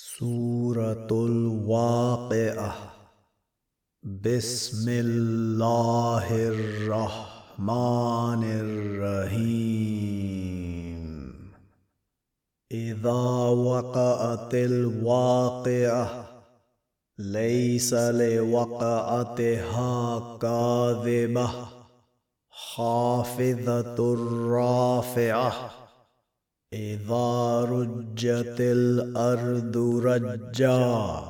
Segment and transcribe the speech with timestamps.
[0.00, 2.74] سورة الواقعة.
[4.02, 9.82] بسم الله الرحمن الرحيم.
[12.72, 16.28] إذا وقعت الواقعة
[17.18, 19.58] ليس لوقعتها
[20.40, 21.50] كاذبة.
[22.50, 24.14] خافضة
[24.50, 25.87] رافعة.
[26.72, 31.22] إذا رجت الأرض رجا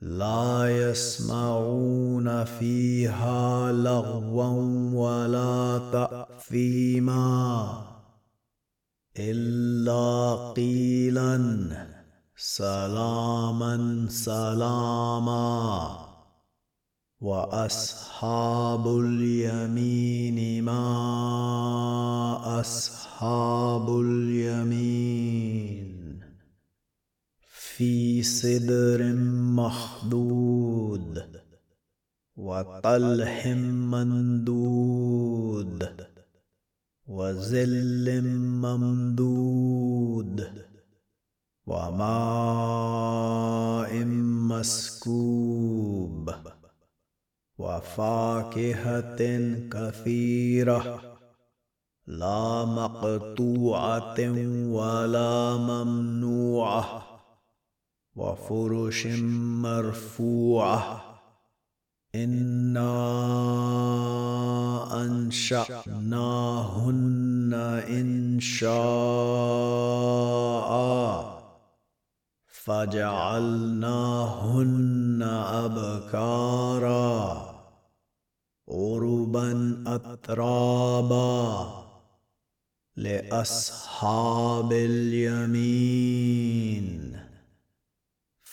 [0.02, 7.82] لا يسمعون فيها لغوا ولا تأثيما
[9.20, 11.97] إلا قيلاً.
[12.40, 16.08] سلاما سلاما
[17.22, 20.84] وأصحاب اليمين ما
[22.60, 25.48] أصحاب اليمين
[27.50, 29.14] في سدر
[29.58, 31.24] مخدود
[32.36, 33.48] وطلح
[33.94, 35.10] مندود
[37.08, 38.22] وزل
[38.62, 39.28] ممدود
[41.68, 43.26] وماء
[44.50, 46.34] مسكوب
[47.58, 49.18] وفاكهة
[49.72, 51.02] كثيرة
[52.08, 54.20] لا مقطوعة
[54.68, 57.04] ولا ممنوعة
[58.16, 59.08] وفرش
[59.64, 61.04] مرفوعة
[62.16, 62.98] إنا
[65.06, 66.44] أنشأناهن
[67.90, 68.78] إن شاء
[72.68, 73.88] فجعلناهن
[75.64, 77.18] أبكارا
[78.70, 81.68] عربا أترابا
[82.96, 86.08] لأصحاب اليمين.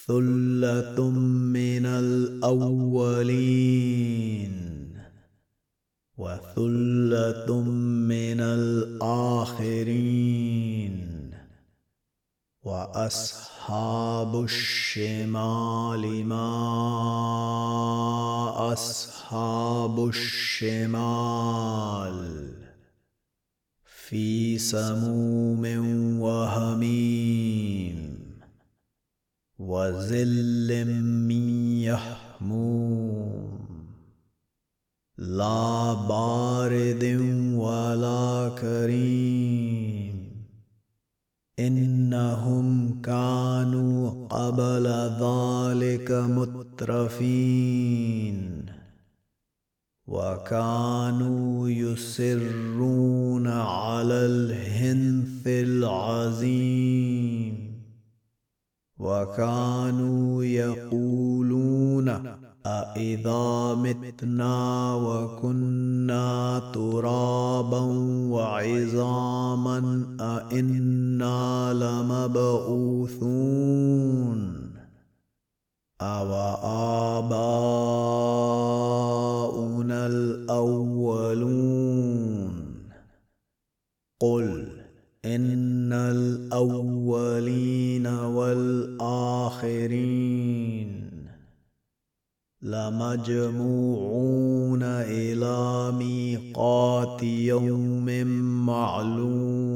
[0.07, 3.35] ثلة من الأولين
[6.19, 10.15] وثلة من الآخرين
[13.65, 16.51] واصحاب الشمال ما
[18.73, 21.39] أصحاب الشمال
[23.85, 25.65] في سموم
[26.21, 28.19] وهميم
[29.59, 31.31] وظل من
[31.81, 33.59] يحموم
[35.19, 37.05] لا بارد
[37.57, 39.65] ولا كريم
[41.59, 42.74] إنهم
[43.05, 44.87] كانوا قبل
[45.21, 47.55] ذلك مترفين
[50.07, 56.95] وكانوا يصرون على الهنث العظيم
[58.99, 62.09] وكانوا يقولون
[62.67, 67.81] أإذا متنا وكنا ترابا
[68.31, 72.84] وعظاما أإنا لمبعوثون
[76.05, 76.33] أو
[79.25, 81.65] آباؤنا الأولون
[84.21, 84.69] قل
[85.25, 87.27] إن الأولين
[88.07, 89.55] والآخرين
[92.63, 94.03] لمجموعون
[94.83, 98.07] إلى ميقات يوم
[98.67, 99.74] معلوم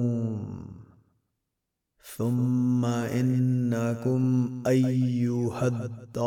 [2.18, 6.18] ثم إنكم أيها الضالون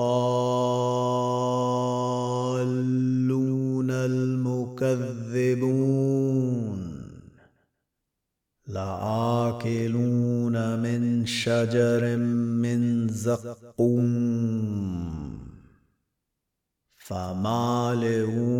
[3.91, 5.41] المكذبون
[8.67, 14.11] لآكلون من شجر من زقوم
[16.97, 18.55] فمالئون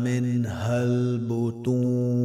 [0.00, 2.24] منها البطون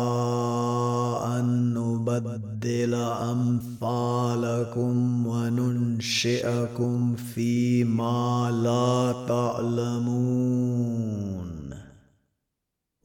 [2.21, 2.93] نبدل
[3.33, 11.51] أمثالكم وننشئكم فيما لا تعلمون.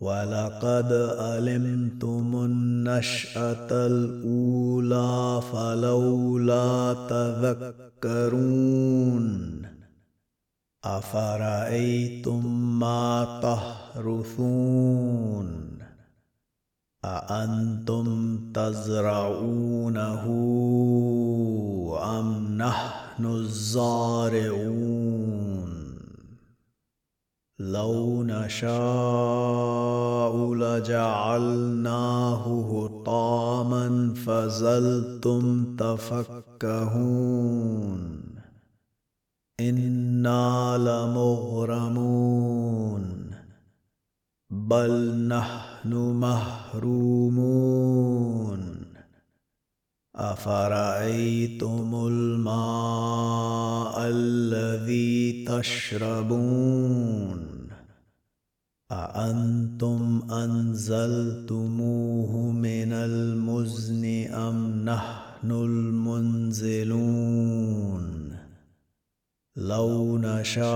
[0.00, 9.26] ولقد علمتم النشأة الأولى فلولا تذكرون.
[10.84, 12.42] أفرأيتم
[12.78, 14.96] ما تحرثون؟
[17.06, 20.24] أأنتم تزرعونه
[22.18, 25.06] أم نحن الزارعون؟
[27.58, 28.74] لو نشاء
[30.54, 37.20] لجعلناه هطاما فزلتم تفكهون.
[39.60, 42.36] إنا لمغرمون.
[44.66, 47.36] بل نحن محرومون.
[50.16, 57.46] أفرأيتم الماء الذي تشربون؟
[58.90, 66.86] أأنتم أنزلتموه من المزن أم نحن المنزلون؟
[69.56, 70.66] لو نشاء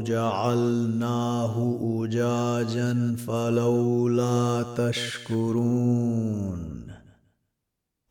[0.00, 6.62] جعلناه اجاجا فلولا تشكرون.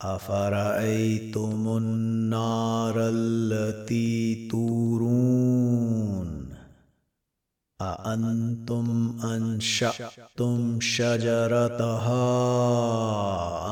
[0.01, 6.31] أفرأيتم النار التي تورون؟
[7.81, 12.19] أأنتم أنشأتم شجرتها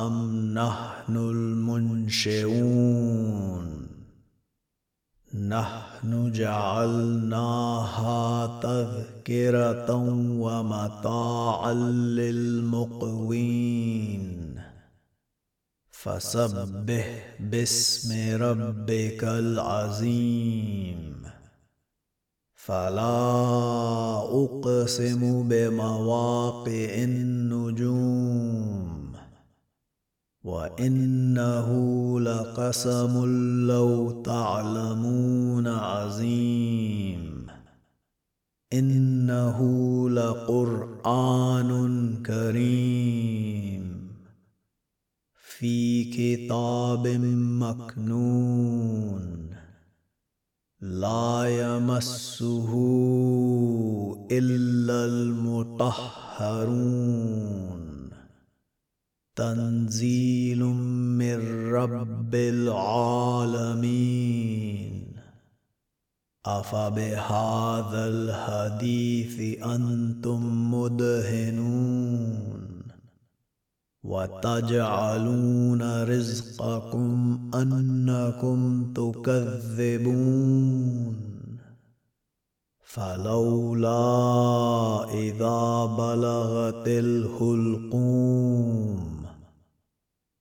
[0.08, 2.80] أم نحن المنشئون؟
[5.36, 8.20] نحن جعلناها
[8.62, 9.94] تذكرة
[10.40, 13.50] ومتاعا للمقوين.
[15.92, 21.24] فسبح باسم ربك العظيم.
[22.56, 28.89] فلا أقسم بمواقع النجوم.
[30.50, 31.70] وإنه
[32.20, 33.26] لقسم
[33.68, 37.48] لو تعلمون عظيم.
[38.74, 39.60] إنه
[40.10, 41.70] لقرآن
[42.26, 44.10] كريم.
[45.58, 47.08] في كتاب
[47.60, 49.50] مكنون.
[50.82, 52.74] لا يمسه
[54.32, 57.99] إلا المطهرون.
[59.40, 60.64] تنزيل
[61.20, 61.40] من
[61.72, 63.90] رب العالمين.
[66.46, 72.60] أفبهذا الحديث أنتم مدهنون.
[74.04, 80.50] وتجعلون رزقكم أنكم تكذبون.
[82.84, 84.00] فلولا
[85.14, 89.09] إذا بلغت الحلقوم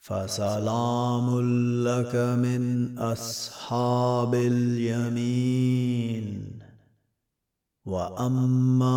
[0.00, 1.40] فسلام
[1.84, 6.50] لك من أصحاب اليمين.
[7.84, 8.96] وأما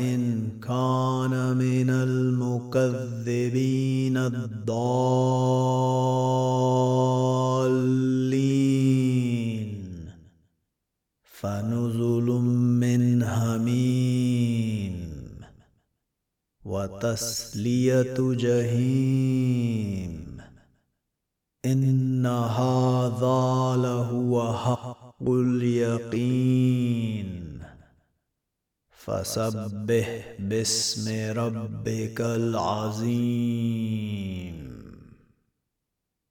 [0.00, 4.90] إن كان من المكذبين الضالين.
[11.40, 12.28] فنزل
[12.82, 13.02] من
[16.70, 20.12] وتسلية جهيم
[21.64, 26.50] إن هذا لهو حق اليقين.
[28.90, 30.08] فسبح
[30.38, 33.40] باسم ربك العظيم.